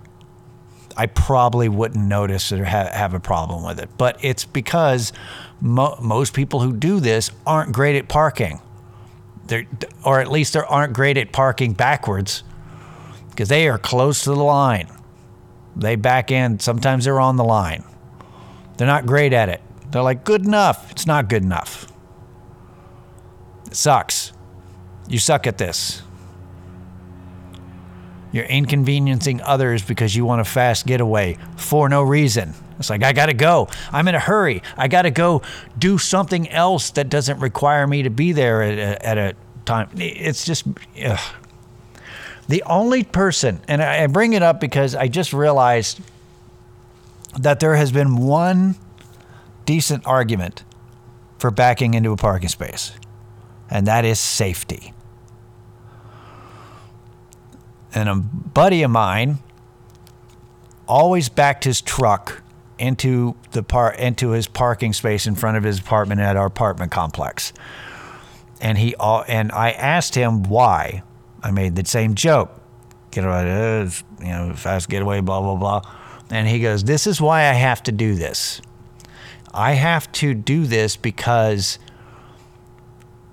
I 0.97 1.05
probably 1.05 1.69
wouldn't 1.69 2.03
notice 2.03 2.51
or 2.51 2.65
ha- 2.65 2.89
have 2.91 3.13
a 3.13 3.19
problem 3.19 3.63
with 3.63 3.79
it. 3.79 3.89
But 3.97 4.17
it's 4.21 4.45
because 4.45 5.13
mo- 5.61 5.97
most 6.01 6.33
people 6.33 6.59
who 6.59 6.73
do 6.73 6.99
this 6.99 7.31
aren't 7.45 7.71
great 7.71 7.95
at 7.95 8.07
parking 8.07 8.59
they're, 9.47 9.65
or 10.03 10.19
at 10.19 10.29
least 10.29 10.53
they 10.53 10.59
aren't 10.59 10.93
great 10.93 11.17
at 11.17 11.31
parking 11.31 11.73
backwards 11.73 12.43
because 13.29 13.49
they 13.49 13.67
are 13.67 13.77
close 13.77 14.23
to 14.23 14.31
the 14.31 14.43
line. 14.43 14.87
They 15.75 15.95
back 15.95 16.31
in. 16.31 16.59
Sometimes 16.59 17.05
they're 17.05 17.19
on 17.19 17.37
the 17.37 17.43
line. 17.43 17.83
They're 18.77 18.87
not 18.87 19.05
great 19.05 19.33
at 19.33 19.49
it. 19.49 19.61
They're 19.91 20.01
like, 20.01 20.23
good 20.23 20.45
enough. 20.45 20.91
It's 20.91 21.07
not 21.07 21.29
good 21.29 21.43
enough. 21.43 21.91
It 23.67 23.75
sucks. 23.75 24.33
You 25.07 25.19
suck 25.19 25.47
at 25.47 25.57
this. 25.57 26.01
You're 28.37 28.45
inconveniencing 28.45 29.41
others 29.41 29.81
because 29.81 30.15
you 30.15 30.23
want 30.23 30.41
a 30.41 30.45
fast 30.45 30.85
getaway 30.85 31.39
for 31.55 31.89
no 31.89 32.03
reason. 32.03 32.53
It's 32.77 32.87
like, 32.87 33.01
I 33.01 33.11
got 33.11 33.25
to 33.25 33.33
go. 33.33 33.67
I'm 33.91 34.07
in 34.07 34.13
a 34.13 34.19
hurry. 34.19 34.61
I 34.77 34.87
got 34.87 35.01
to 35.01 35.09
go 35.09 35.41
do 35.75 35.97
something 35.97 36.47
else 36.49 36.91
that 36.91 37.09
doesn't 37.09 37.39
require 37.39 37.87
me 37.87 38.03
to 38.03 38.11
be 38.11 38.33
there 38.33 38.61
at 38.61 38.77
a, 38.77 39.05
at 39.07 39.17
a 39.17 39.35
time. 39.65 39.89
It's 39.95 40.45
just, 40.45 40.65
ugh. 41.03 41.19
the 42.47 42.61
only 42.67 43.03
person, 43.03 43.59
and 43.67 43.81
I 43.81 44.05
bring 44.05 44.33
it 44.33 44.43
up 44.43 44.59
because 44.59 44.93
I 44.93 45.07
just 45.07 45.33
realized 45.33 45.99
that 47.39 47.59
there 47.59 47.75
has 47.75 47.91
been 47.91 48.17
one 48.17 48.75
decent 49.65 50.05
argument 50.05 50.63
for 51.39 51.49
backing 51.49 51.95
into 51.95 52.11
a 52.11 52.17
parking 52.17 52.49
space, 52.49 52.91
and 53.67 53.87
that 53.87 54.05
is 54.05 54.19
safety. 54.19 54.93
And 57.97 58.09
a 58.09 58.15
buddy 58.15 58.83
of 58.83 58.91
mine 58.91 59.39
always 60.87 61.29
backed 61.29 61.63
his 61.63 61.81
truck 61.81 62.43
into 62.77 63.35
the 63.53 63.63
par 63.63 63.91
into 63.91 64.29
his 64.29 64.47
parking 64.47 64.93
space 64.93 65.25
in 65.25 65.33
front 65.33 65.57
of 65.57 65.63
his 65.63 65.79
apartment 65.79 66.21
at 66.21 66.37
our 66.37 66.45
apartment 66.45 66.91
complex. 66.91 67.53
And 68.61 68.77
he 68.77 68.95
and 68.99 69.51
I 69.51 69.71
asked 69.71 70.13
him 70.13 70.43
why. 70.43 71.01
I 71.41 71.49
made 71.49 71.75
the 71.75 71.85
same 71.85 72.13
joke. 72.13 72.51
Get 73.09 73.23
away, 73.23 73.89
you 74.19 74.25
know, 74.25 74.53
fast 74.53 74.89
getaway, 74.89 75.21
blah, 75.21 75.41
blah, 75.41 75.55
blah. 75.55 75.81
And 76.29 76.47
he 76.47 76.59
goes, 76.59 76.83
This 76.83 77.07
is 77.07 77.19
why 77.19 77.49
I 77.49 77.53
have 77.53 77.81
to 77.83 77.91
do 77.91 78.13
this. 78.13 78.61
I 79.55 79.71
have 79.71 80.11
to 80.13 80.35
do 80.35 80.65
this 80.65 80.95
because 80.97 81.79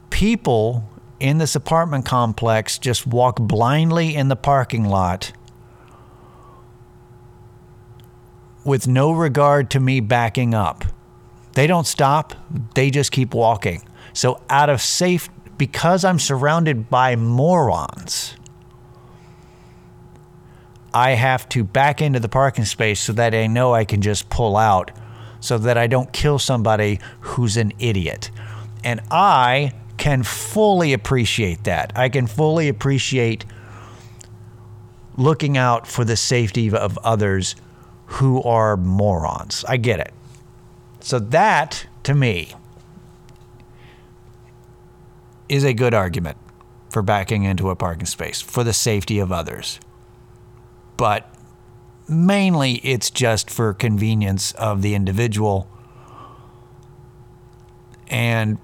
people 0.08 0.88
in 1.20 1.38
this 1.38 1.54
apartment 1.54 2.04
complex 2.04 2.78
just 2.78 3.06
walk 3.06 3.36
blindly 3.40 4.14
in 4.14 4.28
the 4.28 4.36
parking 4.36 4.84
lot 4.84 5.32
with 8.64 8.88
no 8.88 9.12
regard 9.12 9.70
to 9.70 9.80
me 9.80 10.00
backing 10.00 10.54
up. 10.54 10.84
They 11.52 11.66
don't 11.66 11.86
stop, 11.86 12.34
they 12.74 12.90
just 12.90 13.12
keep 13.12 13.34
walking. 13.34 13.82
So, 14.12 14.40
out 14.48 14.70
of 14.70 14.80
safe, 14.80 15.28
because 15.56 16.04
I'm 16.04 16.18
surrounded 16.18 16.88
by 16.88 17.16
morons, 17.16 18.36
I 20.92 21.10
have 21.10 21.48
to 21.50 21.64
back 21.64 22.00
into 22.00 22.20
the 22.20 22.28
parking 22.28 22.64
space 22.64 23.00
so 23.00 23.12
that 23.14 23.34
I 23.34 23.46
know 23.48 23.74
I 23.74 23.84
can 23.84 24.00
just 24.00 24.30
pull 24.30 24.56
out 24.56 24.92
so 25.44 25.58
that 25.58 25.76
I 25.76 25.86
don't 25.86 26.10
kill 26.12 26.38
somebody 26.38 27.00
who's 27.20 27.58
an 27.58 27.72
idiot. 27.78 28.30
And 28.82 29.00
I 29.10 29.72
can 30.04 30.22
fully 30.22 30.92
appreciate 30.92 31.64
that. 31.64 31.90
I 31.96 32.10
can 32.10 32.26
fully 32.26 32.68
appreciate 32.68 33.46
looking 35.16 35.56
out 35.56 35.86
for 35.86 36.04
the 36.04 36.14
safety 36.14 36.70
of 36.70 36.98
others 36.98 37.56
who 38.04 38.42
are 38.42 38.76
morons. 38.76 39.64
I 39.66 39.78
get 39.78 40.00
it. 40.00 40.12
So, 41.00 41.18
that 41.18 41.86
to 42.02 42.14
me 42.14 42.52
is 45.48 45.64
a 45.64 45.72
good 45.72 45.94
argument 45.94 46.36
for 46.90 47.00
backing 47.00 47.44
into 47.44 47.70
a 47.70 47.74
parking 47.74 48.04
space 48.04 48.42
for 48.42 48.62
the 48.62 48.74
safety 48.74 49.18
of 49.18 49.32
others 49.32 49.80
but 50.98 51.34
mainly 52.08 52.74
it's 52.84 53.10
just 53.10 53.50
for 53.50 53.72
convenience 53.72 54.52
of 54.52 54.80
the 54.80 54.94
individual 54.94 55.68
and 58.08 58.58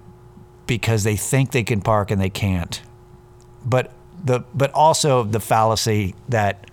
because 0.79 1.05
they 1.05 1.17
think 1.17 1.50
they 1.50 1.65
can 1.65 1.81
park 1.81 2.11
and 2.11 2.21
they 2.21 2.31
can't 2.31 2.81
but 3.65 3.93
the 4.25 4.41
but 4.55 4.71
also 4.73 5.25
the 5.25 5.41
fallacy 5.41 6.15
that 6.29 6.71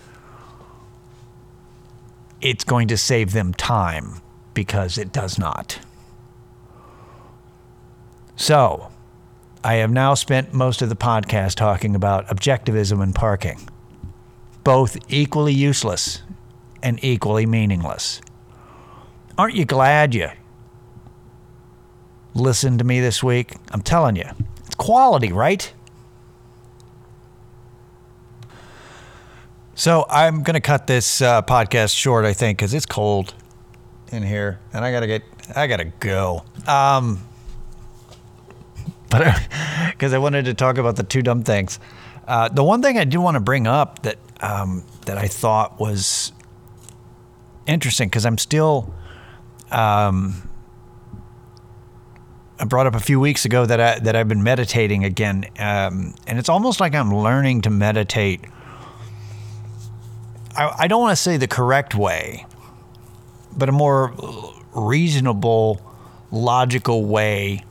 it's 2.40 2.64
going 2.64 2.88
to 2.88 2.98
save 2.98 3.32
them 3.34 3.54
time 3.54 4.22
because 4.54 4.98
it 4.98 5.12
does 5.12 5.40
not 5.40 5.80
so 8.36 8.92
i 9.64 9.76
have 9.76 9.92
now 9.92 10.14
spent 10.14 10.54
most 10.54 10.82
of 10.82 10.90
the 10.90 10.96
podcast 10.96 11.56
talking 11.56 11.96
about 11.96 12.28
objectivism 12.28 13.02
and 13.02 13.16
parking 13.16 13.68
both 14.64 14.98
equally 15.10 15.54
useless 15.54 16.24
and 16.84 17.02
equally 17.04 17.46
meaningless. 17.46 18.22
Aren't 19.38 19.56
you 19.56 19.66
glad 19.66 20.14
you 20.14 20.30
listened 22.40 22.80
to 22.80 22.86
me 22.86 23.00
this 23.00 23.24
week? 23.24 23.56
I'm 23.72 23.82
telling 23.82 24.16
you, 24.16 24.30
it's 24.66 24.76
quality, 24.76 25.32
right? 25.32 25.72
So 29.76 30.06
I'm 30.10 30.42
going 30.42 30.56
to 30.56 30.60
cut 30.60 30.88
this 30.88 31.22
uh, 31.22 31.44
podcast 31.44 31.96
short, 31.96 32.26
I 32.26 32.34
think, 32.34 32.58
because 32.58 32.74
it's 32.74 32.86
cold 32.88 33.36
in 34.12 34.24
here, 34.24 34.60
and 34.74 34.84
I 34.84 34.92
gotta 34.92 35.06
get, 35.06 35.24
I 35.56 35.68
gotta 35.68 35.86
go. 35.86 36.44
Um, 36.66 37.24
but 39.10 39.40
because 39.92 40.14
I 40.14 40.18
wanted 40.18 40.46
to 40.46 40.54
talk 40.54 40.78
about 40.78 40.96
the 40.96 41.04
two 41.04 41.22
dumb 41.22 41.44
things. 41.44 41.80
Uh, 42.28 42.50
the 42.50 42.64
one 42.64 42.82
thing 42.82 42.98
I 42.98 43.04
do 43.04 43.22
want 43.22 43.36
to 43.36 43.40
bring 43.40 43.68
up 43.68 44.02
that 44.04 44.18
um, 44.42 44.84
that 45.06 45.18
I 45.18 45.28
thought 45.28 45.80
was 45.80 46.34
interesting 47.66 48.10
because 48.10 48.26
I'm 48.26 48.38
still. 48.38 48.94
Um, 49.72 50.47
I 52.60 52.66
brought 52.66 52.88
up 52.88 52.96
a 52.96 53.00
few 53.00 53.20
weeks 53.20 53.46
ago 53.46 53.66
that 53.66 53.80
I 53.80 54.00
that 54.00 54.16
I've 54.16 54.28
been 54.28 54.44
meditating 54.44 55.04
again, 55.04 55.46
um, 55.60 56.16
and 56.26 56.40
it's 56.40 56.50
almost 56.50 56.80
like 56.80 56.96
I'm 56.96 57.14
learning 57.16 57.62
to 57.62 57.70
meditate. 57.70 58.42
I, 60.56 60.74
I 60.80 60.88
don't 60.88 61.02
want 61.02 61.16
to 61.16 61.22
say 61.22 61.38
the 61.38 61.48
correct 61.48 61.94
way, 61.94 62.46
but 63.56 63.70
a 63.70 63.72
more 63.72 64.12
reasonable, 64.74 65.82
logical 66.32 67.06
way, 67.06 67.64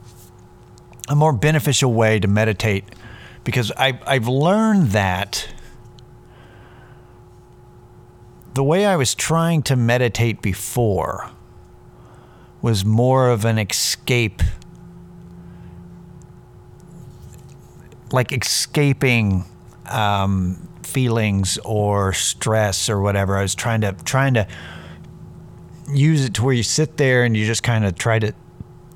a 1.08 1.16
more 1.16 1.32
beneficial 1.32 1.92
way 1.92 2.20
to 2.20 2.28
meditate, 2.28 2.84
because 3.42 3.72
I 3.76 3.98
I've 4.06 4.28
learned 4.28 4.90
that 4.90 5.48
the 8.54 8.62
way 8.62 8.86
I 8.86 8.94
was 8.94 9.14
trying 9.16 9.62
to 9.64 9.74
meditate 9.74 10.40
before 10.42 11.30
was 12.62 12.84
more 12.84 13.30
of 13.30 13.44
an 13.44 13.58
escape, 13.58 14.42
like 18.12 18.32
escaping 18.32 19.44
um, 19.90 20.68
feelings 20.82 21.58
or 21.64 22.12
stress 22.12 22.88
or 22.88 23.00
whatever. 23.00 23.36
I 23.36 23.42
was 23.42 23.54
trying 23.54 23.80
to 23.82 23.92
trying 24.04 24.34
to 24.34 24.46
use 25.92 26.24
it 26.24 26.34
to 26.34 26.44
where 26.44 26.54
you 26.54 26.62
sit 26.62 26.96
there 26.96 27.24
and 27.24 27.36
you 27.36 27.46
just 27.46 27.62
kind 27.62 27.84
of 27.84 27.96
try 27.96 28.18
to 28.18 28.32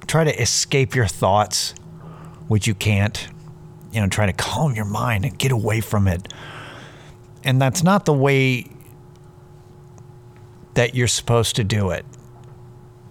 try 0.06 0.24
to 0.24 0.42
escape 0.42 0.94
your 0.94 1.06
thoughts, 1.06 1.74
which 2.48 2.66
you 2.66 2.74
can't. 2.74 3.28
You 3.92 4.00
know, 4.00 4.08
try 4.08 4.26
to 4.26 4.32
calm 4.32 4.74
your 4.76 4.84
mind 4.84 5.24
and 5.24 5.36
get 5.36 5.50
away 5.50 5.80
from 5.80 6.06
it. 6.06 6.32
And 7.42 7.60
that's 7.60 7.82
not 7.82 8.04
the 8.04 8.12
way 8.12 8.70
that 10.74 10.94
you're 10.94 11.08
supposed 11.08 11.56
to 11.56 11.64
do 11.64 11.90
it, 11.90 12.04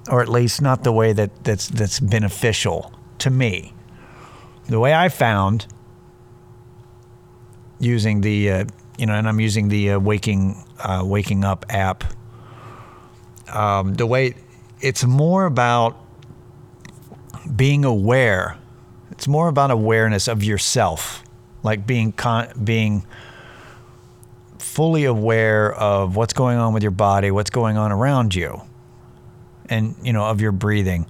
or 0.09 0.21
at 0.21 0.29
least 0.29 0.61
not 0.61 0.83
the 0.83 0.93
way 0.93 1.11
that 1.11 1.43
that's 1.43 1.67
that's 1.67 1.99
beneficial 1.99 2.93
to 3.17 3.29
me. 3.29 3.73
The 4.67 4.79
way 4.79 4.93
I 4.93 5.09
found 5.09 5.67
using 7.79 8.21
the 8.21 8.51
uh, 8.51 8.65
you 8.97 9.05
know, 9.05 9.13
and 9.13 9.27
I'm 9.27 9.39
using 9.39 9.69
the 9.69 9.91
uh, 9.91 9.99
waking 9.99 10.63
uh, 10.79 11.03
waking 11.05 11.45
up 11.45 11.65
app. 11.69 12.03
Um, 13.47 13.93
the 13.95 14.05
way 14.05 14.35
it's 14.81 15.05
more 15.05 15.45
about 15.45 15.97
being 17.55 17.85
aware. 17.85 18.57
It's 19.11 19.27
more 19.27 19.47
about 19.47 19.71
awareness 19.71 20.27
of 20.27 20.43
yourself, 20.43 21.23
like 21.63 21.87
being 21.87 22.11
con- 22.11 22.51
being 22.61 23.05
fully 24.57 25.05
aware 25.05 25.73
of 25.73 26.15
what's 26.15 26.33
going 26.33 26.57
on 26.57 26.73
with 26.73 26.83
your 26.83 26.91
body, 26.91 27.31
what's 27.31 27.49
going 27.49 27.77
on 27.77 27.91
around 27.91 28.35
you, 28.35 28.61
and 29.69 29.95
you 30.03 30.13
know 30.13 30.25
of 30.25 30.41
your 30.41 30.51
breathing. 30.51 31.05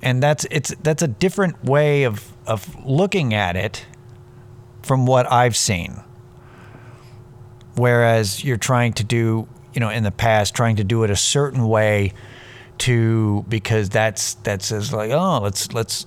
And 0.00 0.22
that's 0.22 0.46
it's 0.50 0.74
that's 0.82 1.02
a 1.02 1.08
different 1.08 1.64
way 1.64 2.04
of 2.04 2.32
of 2.46 2.84
looking 2.84 3.34
at 3.34 3.56
it 3.56 3.84
from 4.84 5.06
what 5.06 5.30
I've 5.30 5.56
seen. 5.56 6.02
Whereas 7.76 8.44
you're 8.44 8.56
trying 8.56 8.92
to 8.94 9.04
do, 9.04 9.48
you 9.72 9.80
know, 9.80 9.90
in 9.90 10.04
the 10.04 10.12
past, 10.12 10.54
trying 10.54 10.76
to 10.76 10.84
do 10.84 11.02
it 11.04 11.10
a 11.10 11.16
certain 11.16 11.66
way 11.66 12.12
to 12.76 13.44
because 13.48 13.88
that's 13.88 14.34
that's 14.34 14.72
as 14.72 14.92
like 14.92 15.12
oh 15.12 15.38
let's 15.40 15.72
let's 15.72 16.06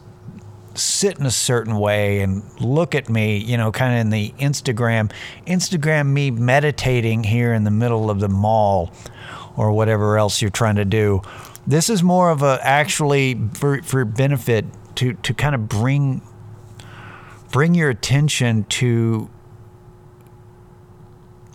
sit 0.78 1.18
in 1.20 1.26
a 1.26 1.32
certain 1.32 1.78
way 1.78 2.20
and 2.22 2.44
look 2.62 2.96
at 2.96 3.10
me, 3.10 3.38
you 3.38 3.58
know, 3.58 3.72
kind 3.72 3.96
of 3.96 4.02
in 4.02 4.10
the 4.10 4.34
Instagram, 4.40 5.12
Instagram 5.46 6.08
me 6.08 6.32
meditating 6.32 7.24
here 7.24 7.54
in 7.54 7.63
the 7.63 7.72
middle 7.72 8.10
of 8.10 8.20
the 8.20 8.30
mall 8.30 8.92
or 9.56 9.72
whatever 9.72 10.18
else 10.18 10.42
you're 10.42 10.52
trying 10.52 10.76
to 10.76 10.86
do. 10.86 11.22
This 11.66 11.90
is 11.90 12.04
more 12.04 12.30
of 12.30 12.44
a 12.44 12.60
actually 12.62 13.40
for, 13.56 13.82
for 13.82 14.06
benefit 14.06 14.66
to, 14.96 15.13
to 15.13 15.34
kind 15.34 15.56
of 15.56 15.68
bring 15.68 16.22
bring 17.51 17.73
your 17.75 17.89
attention 17.89 18.63
to 18.65 19.29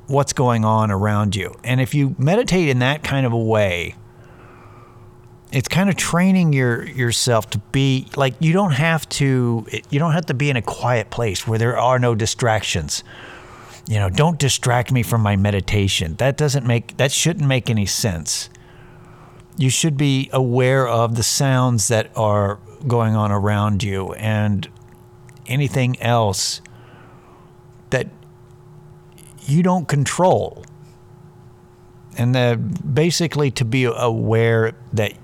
what's 0.07 0.33
going 0.33 0.65
on 0.65 0.91
around 0.91 1.35
you. 1.37 1.55
And 1.65 1.81
if 1.81 1.95
you 1.95 2.15
meditate 2.19 2.69
in 2.69 2.81
that 2.81 3.03
kind 3.03 3.25
of 3.25 3.33
a 3.33 3.39
way, 3.39 3.95
it's 5.53 5.69
kind 5.69 5.89
of 5.89 5.97
training 5.97 6.53
your 6.53 6.85
yourself 6.85 7.51
to 7.51 7.59
be 7.59 8.09
like 8.17 8.35
you 8.41 8.53
don't 8.53 8.73
have 8.73 9.09
to 9.11 9.67
you 9.91 9.99
don't 9.99 10.13
have 10.13 10.27
to 10.27 10.35
be 10.35 10.49
in 10.51 10.57
a 10.57 10.63
quiet 10.63 11.11
place 11.11 11.47
where 11.47 11.59
there 11.59 11.77
are 11.77 11.99
no 11.99 12.15
distractions. 12.15 13.05
You 13.87 13.99
know 13.99 14.09
don't 14.09 14.39
distract 14.39 14.93
me 14.93 15.03
from 15.03 15.21
my 15.21 15.37
meditation. 15.37 16.15
That 16.17 16.37
doesn't 16.37 16.67
make 16.67 16.97
that 16.97 17.13
shouldn't 17.13 17.47
make 17.47 17.69
any 17.69 17.87
sense. 17.87 18.49
You 19.59 19.69
should 19.69 19.99
be 19.99 20.31
aware 20.33 20.89
of 20.89 21.17
the 21.17 21.23
sounds 21.23 21.89
that 21.89 22.11
are 22.17 22.59
going 22.89 23.15
on 23.15 23.31
around 23.31 23.83
you 23.83 24.15
and 24.15 24.69
anything 25.47 26.01
else 26.01 26.61
that 27.91 28.09
you 29.45 29.63
don't 29.63 29.89
control 29.89 30.65
and 32.17 32.95
basically 32.95 33.51
to 33.51 33.65
be 33.65 33.85
aware 33.85 34.75
that 34.93 35.15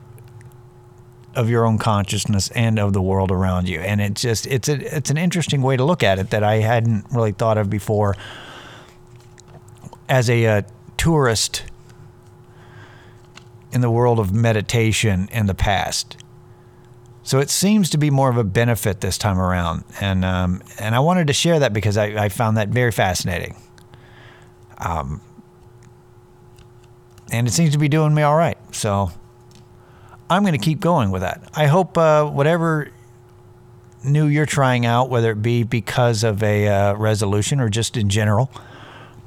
of 1.34 1.48
your 1.48 1.64
own 1.64 1.78
consciousness 1.78 2.50
and 2.50 2.78
of 2.78 2.92
the 2.92 3.02
world 3.02 3.30
around 3.30 3.68
you. 3.68 3.78
And 3.78 4.00
it's 4.00 4.22
just 4.22 4.46
it's 4.46 4.68
a 4.68 4.96
it's 4.96 5.10
an 5.10 5.16
interesting 5.16 5.62
way 5.62 5.76
to 5.76 5.84
look 5.84 6.02
at 6.02 6.18
it 6.18 6.30
that 6.30 6.42
I 6.42 6.56
hadn't 6.56 7.06
really 7.12 7.32
thought 7.32 7.58
of 7.58 7.70
before. 7.70 8.16
As 10.08 10.30
a 10.30 10.46
uh, 10.46 10.62
tourist 10.96 11.64
in 13.72 13.82
the 13.82 13.90
world 13.90 14.18
of 14.18 14.32
meditation 14.32 15.28
in 15.30 15.46
the 15.46 15.54
past. 15.54 16.16
So 17.28 17.40
it 17.40 17.50
seems 17.50 17.90
to 17.90 17.98
be 17.98 18.08
more 18.08 18.30
of 18.30 18.38
a 18.38 18.42
benefit 18.42 19.02
this 19.02 19.18
time 19.18 19.38
around, 19.38 19.84
and 20.00 20.24
um, 20.24 20.62
and 20.78 20.94
I 20.94 21.00
wanted 21.00 21.26
to 21.26 21.34
share 21.34 21.58
that 21.58 21.74
because 21.74 21.98
I, 21.98 22.24
I 22.24 22.30
found 22.30 22.56
that 22.56 22.70
very 22.70 22.90
fascinating. 22.90 23.54
Um, 24.78 25.20
and 27.30 27.46
it 27.46 27.50
seems 27.50 27.72
to 27.72 27.78
be 27.78 27.90
doing 27.90 28.14
me 28.14 28.22
all 28.22 28.34
right. 28.34 28.56
So 28.74 29.10
I'm 30.30 30.42
going 30.42 30.54
to 30.54 30.58
keep 30.58 30.80
going 30.80 31.10
with 31.10 31.20
that. 31.20 31.50
I 31.52 31.66
hope 31.66 31.98
uh, 31.98 32.24
whatever 32.24 32.92
new 34.02 34.24
you're 34.24 34.46
trying 34.46 34.86
out, 34.86 35.10
whether 35.10 35.32
it 35.32 35.42
be 35.42 35.64
because 35.64 36.24
of 36.24 36.42
a 36.42 36.66
uh, 36.66 36.94
resolution 36.94 37.60
or 37.60 37.68
just 37.68 37.98
in 37.98 38.08
general, 38.08 38.50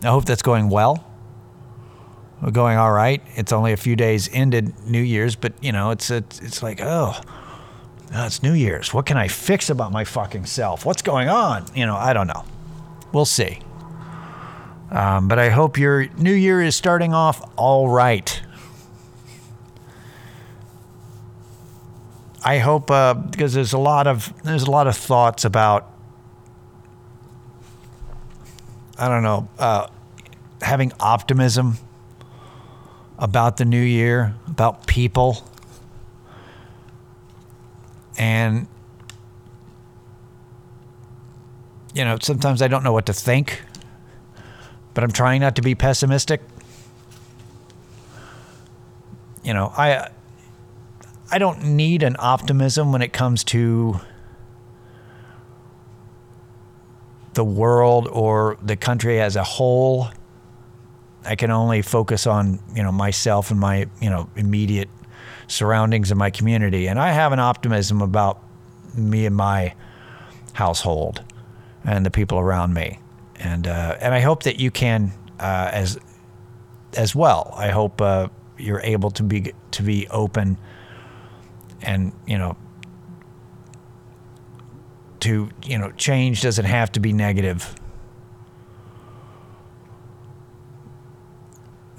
I 0.02 0.08
hope 0.08 0.26
that's 0.26 0.42
going 0.42 0.70
well. 0.70 1.06
We're 2.42 2.50
going 2.50 2.80
all 2.80 2.94
right. 2.94 3.22
It's 3.36 3.52
only 3.52 3.74
a 3.74 3.78
few 3.78 3.96
days 3.96 4.28
into 4.28 4.74
New 4.88 5.04
Year's, 5.04 5.36
but 5.36 5.54
you 5.64 5.72
know, 5.72 5.92
it's 5.92 6.10
it's, 6.10 6.40
it's 6.40 6.64
like 6.64 6.82
oh 6.82 7.22
oh, 8.14 8.26
it's 8.26 8.44
New 8.44 8.54
Year's. 8.54 8.94
What 8.94 9.06
can 9.06 9.18
I 9.18 9.28
fix 9.28 9.70
about 9.70 9.92
my 9.92 10.04
fucking 10.04 10.46
self? 10.46 10.86
What's 10.86 11.02
going 11.02 11.30
on? 11.30 11.66
You 11.76 11.86
know, 11.86 11.96
I 11.96 12.14
don't 12.14 12.28
know. 12.28 12.46
We'll 13.14 13.26
see. 13.26 13.60
Um, 14.90 15.28
but 15.28 15.40
I 15.40 15.50
hope 15.50 15.78
your 15.78 16.08
new 16.18 16.34
year 16.34 16.62
is 16.62 16.76
starting 16.76 17.14
off 17.14 17.42
all 17.56 17.88
right. 17.88 18.42
I 22.44 22.58
hope 22.58 22.90
uh, 22.92 23.14
because 23.14 23.54
there's 23.54 23.74
a 23.74 23.78
lot 23.78 24.08
of 24.08 24.34
there's 24.44 24.64
a 24.64 24.72
lot 24.72 24.88
of 24.88 24.98
thoughts 24.98 25.46
about 25.46 25.90
I 28.98 29.08
don't 29.08 29.24
know 29.24 29.48
uh, 29.60 29.88
having 30.62 30.92
optimism 31.00 31.78
about 33.18 33.58
the 33.58 33.66
new 33.66 33.82
year, 33.82 34.36
about 34.48 34.88
people 34.88 35.48
and, 38.22 38.68
you 41.94 42.06
know, 42.06 42.18
sometimes 42.22 42.62
I 42.62 42.70
don't 42.70 42.84
know 42.84 42.94
what 42.94 43.08
to 43.08 43.14
think, 43.14 43.64
but 44.94 45.04
I'm 45.04 45.12
trying 45.12 45.42
not 45.42 45.58
to 45.58 45.62
be 45.62 45.76
pessimistic. 45.76 46.42
You 49.44 49.54
know, 49.54 49.74
I. 49.76 50.10
I 51.34 51.38
don't 51.38 51.64
need 51.64 52.04
an 52.04 52.18
optimism 52.20 52.92
when 52.92 53.02
it 53.02 53.14
comes 53.14 53.46
to 53.46 54.02
the 57.36 57.46
world 57.46 58.10
or 58.12 58.58
the 58.62 58.76
country 58.76 59.22
as 59.22 59.38
a 59.38 59.44
whole. 59.46 60.10
I 61.24 61.38
can 61.38 61.50
only 61.50 61.84
focus 61.84 62.28
on, 62.28 62.60
you 62.76 62.84
know, 62.84 62.92
myself 62.92 63.50
and 63.50 63.58
my, 63.58 63.88
you 64.02 64.10
know, 64.10 64.30
immediate 64.36 64.90
surroundings 65.52 66.12
in 66.12 66.18
my 66.18 66.30
community. 66.30 66.88
And 66.88 67.00
I 67.00 67.12
have 67.12 67.32
an 67.34 67.40
optimism 67.40 68.02
about 68.02 68.42
me 68.96 69.26
and 69.26 69.36
my 69.36 69.74
household 70.54 71.24
and 71.84 72.06
the 72.06 72.12
people 72.12 72.40
around 72.40 72.74
me. 72.74 73.00
And 73.36 73.68
uh, 73.68 73.98
and 74.00 74.14
I 74.14 74.20
hope 74.20 74.44
that 74.44 74.60
you 74.60 74.72
can 74.72 75.12
uh, 75.40 75.70
as 75.72 76.00
as 76.96 77.16
well. 77.16 77.54
I 77.56 77.70
hope 77.70 78.02
uh, 78.02 78.28
you're 78.58 78.82
able 78.82 79.12
to 79.12 79.24
be 79.24 79.54
to 79.72 79.84
be 79.84 80.08
open 80.10 80.58
and 81.82 82.14
you 82.28 82.38
know 82.38 82.56
to 85.22 85.50
you 85.64 85.78
know 85.78 85.92
change 85.94 86.42
doesn't 86.42 86.66
have 86.66 86.92
to 86.92 87.00
be 87.00 87.14
negative 87.14 87.76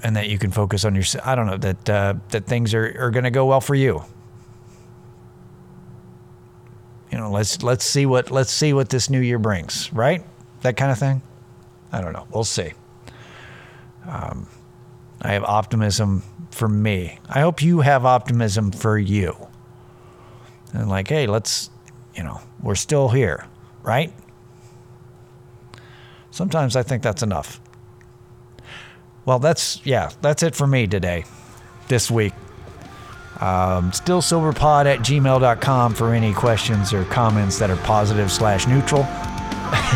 and 0.03 0.15
that 0.15 0.29
you 0.29 0.37
can 0.37 0.51
focus 0.51 0.85
on 0.85 0.93
your 0.93 1.03
I 1.23 1.33
don't 1.33 1.47
know 1.47 1.57
that 1.57 1.89
uh, 1.89 2.13
that 2.29 2.45
things 2.45 2.73
are, 2.73 2.95
are 2.99 3.11
going 3.11 3.23
to 3.23 3.31
go 3.31 3.45
well 3.45 3.61
for 3.61 3.73
you. 3.73 4.03
You 7.11 7.17
know, 7.17 7.31
let's 7.31 7.63
let's 7.63 7.85
see 7.85 8.05
what 8.05 8.29
let's 8.29 8.51
see 8.51 8.73
what 8.73 8.89
this 8.89 9.09
new 9.09 9.21
year 9.21 9.39
brings, 9.39 9.91
right? 9.93 10.23
That 10.61 10.77
kind 10.77 10.91
of 10.91 10.99
thing. 10.99 11.21
I 11.91 12.01
don't 12.01 12.13
know. 12.13 12.27
We'll 12.31 12.43
see. 12.43 12.73
Um, 14.07 14.47
I 15.21 15.33
have 15.33 15.43
optimism 15.43 16.23
for 16.51 16.67
me. 16.67 17.19
I 17.29 17.41
hope 17.41 17.61
you 17.61 17.81
have 17.81 18.05
optimism 18.05 18.71
for 18.71 18.97
you. 18.97 19.35
And 20.73 20.89
like, 20.89 21.07
hey, 21.07 21.27
let's, 21.27 21.69
you 22.15 22.23
know, 22.23 22.41
we're 22.61 22.75
still 22.75 23.09
here, 23.09 23.45
right? 23.83 24.11
Sometimes 26.31 26.75
I 26.75 26.83
think 26.83 27.03
that's 27.03 27.21
enough. 27.21 27.61
Well, 29.25 29.39
that's, 29.39 29.85
yeah, 29.85 30.09
that's 30.21 30.43
it 30.43 30.55
for 30.55 30.67
me 30.67 30.87
today, 30.87 31.25
this 31.87 32.11
week. 32.11 32.33
Um, 33.39 33.91
stillsoberpod 33.91 34.85
at 34.85 34.99
gmail.com 34.99 35.93
for 35.95 36.13
any 36.13 36.33
questions 36.33 36.93
or 36.93 37.03
comments 37.05 37.57
that 37.59 37.69
are 37.69 37.77
positive 37.77 38.31
slash 38.31 38.67
neutral. 38.67 39.03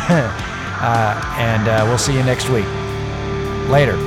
uh, 0.10 1.36
and 1.38 1.68
uh, 1.68 1.84
we'll 1.88 1.98
see 1.98 2.14
you 2.14 2.24
next 2.24 2.50
week. 2.50 2.66
Later. 3.70 4.07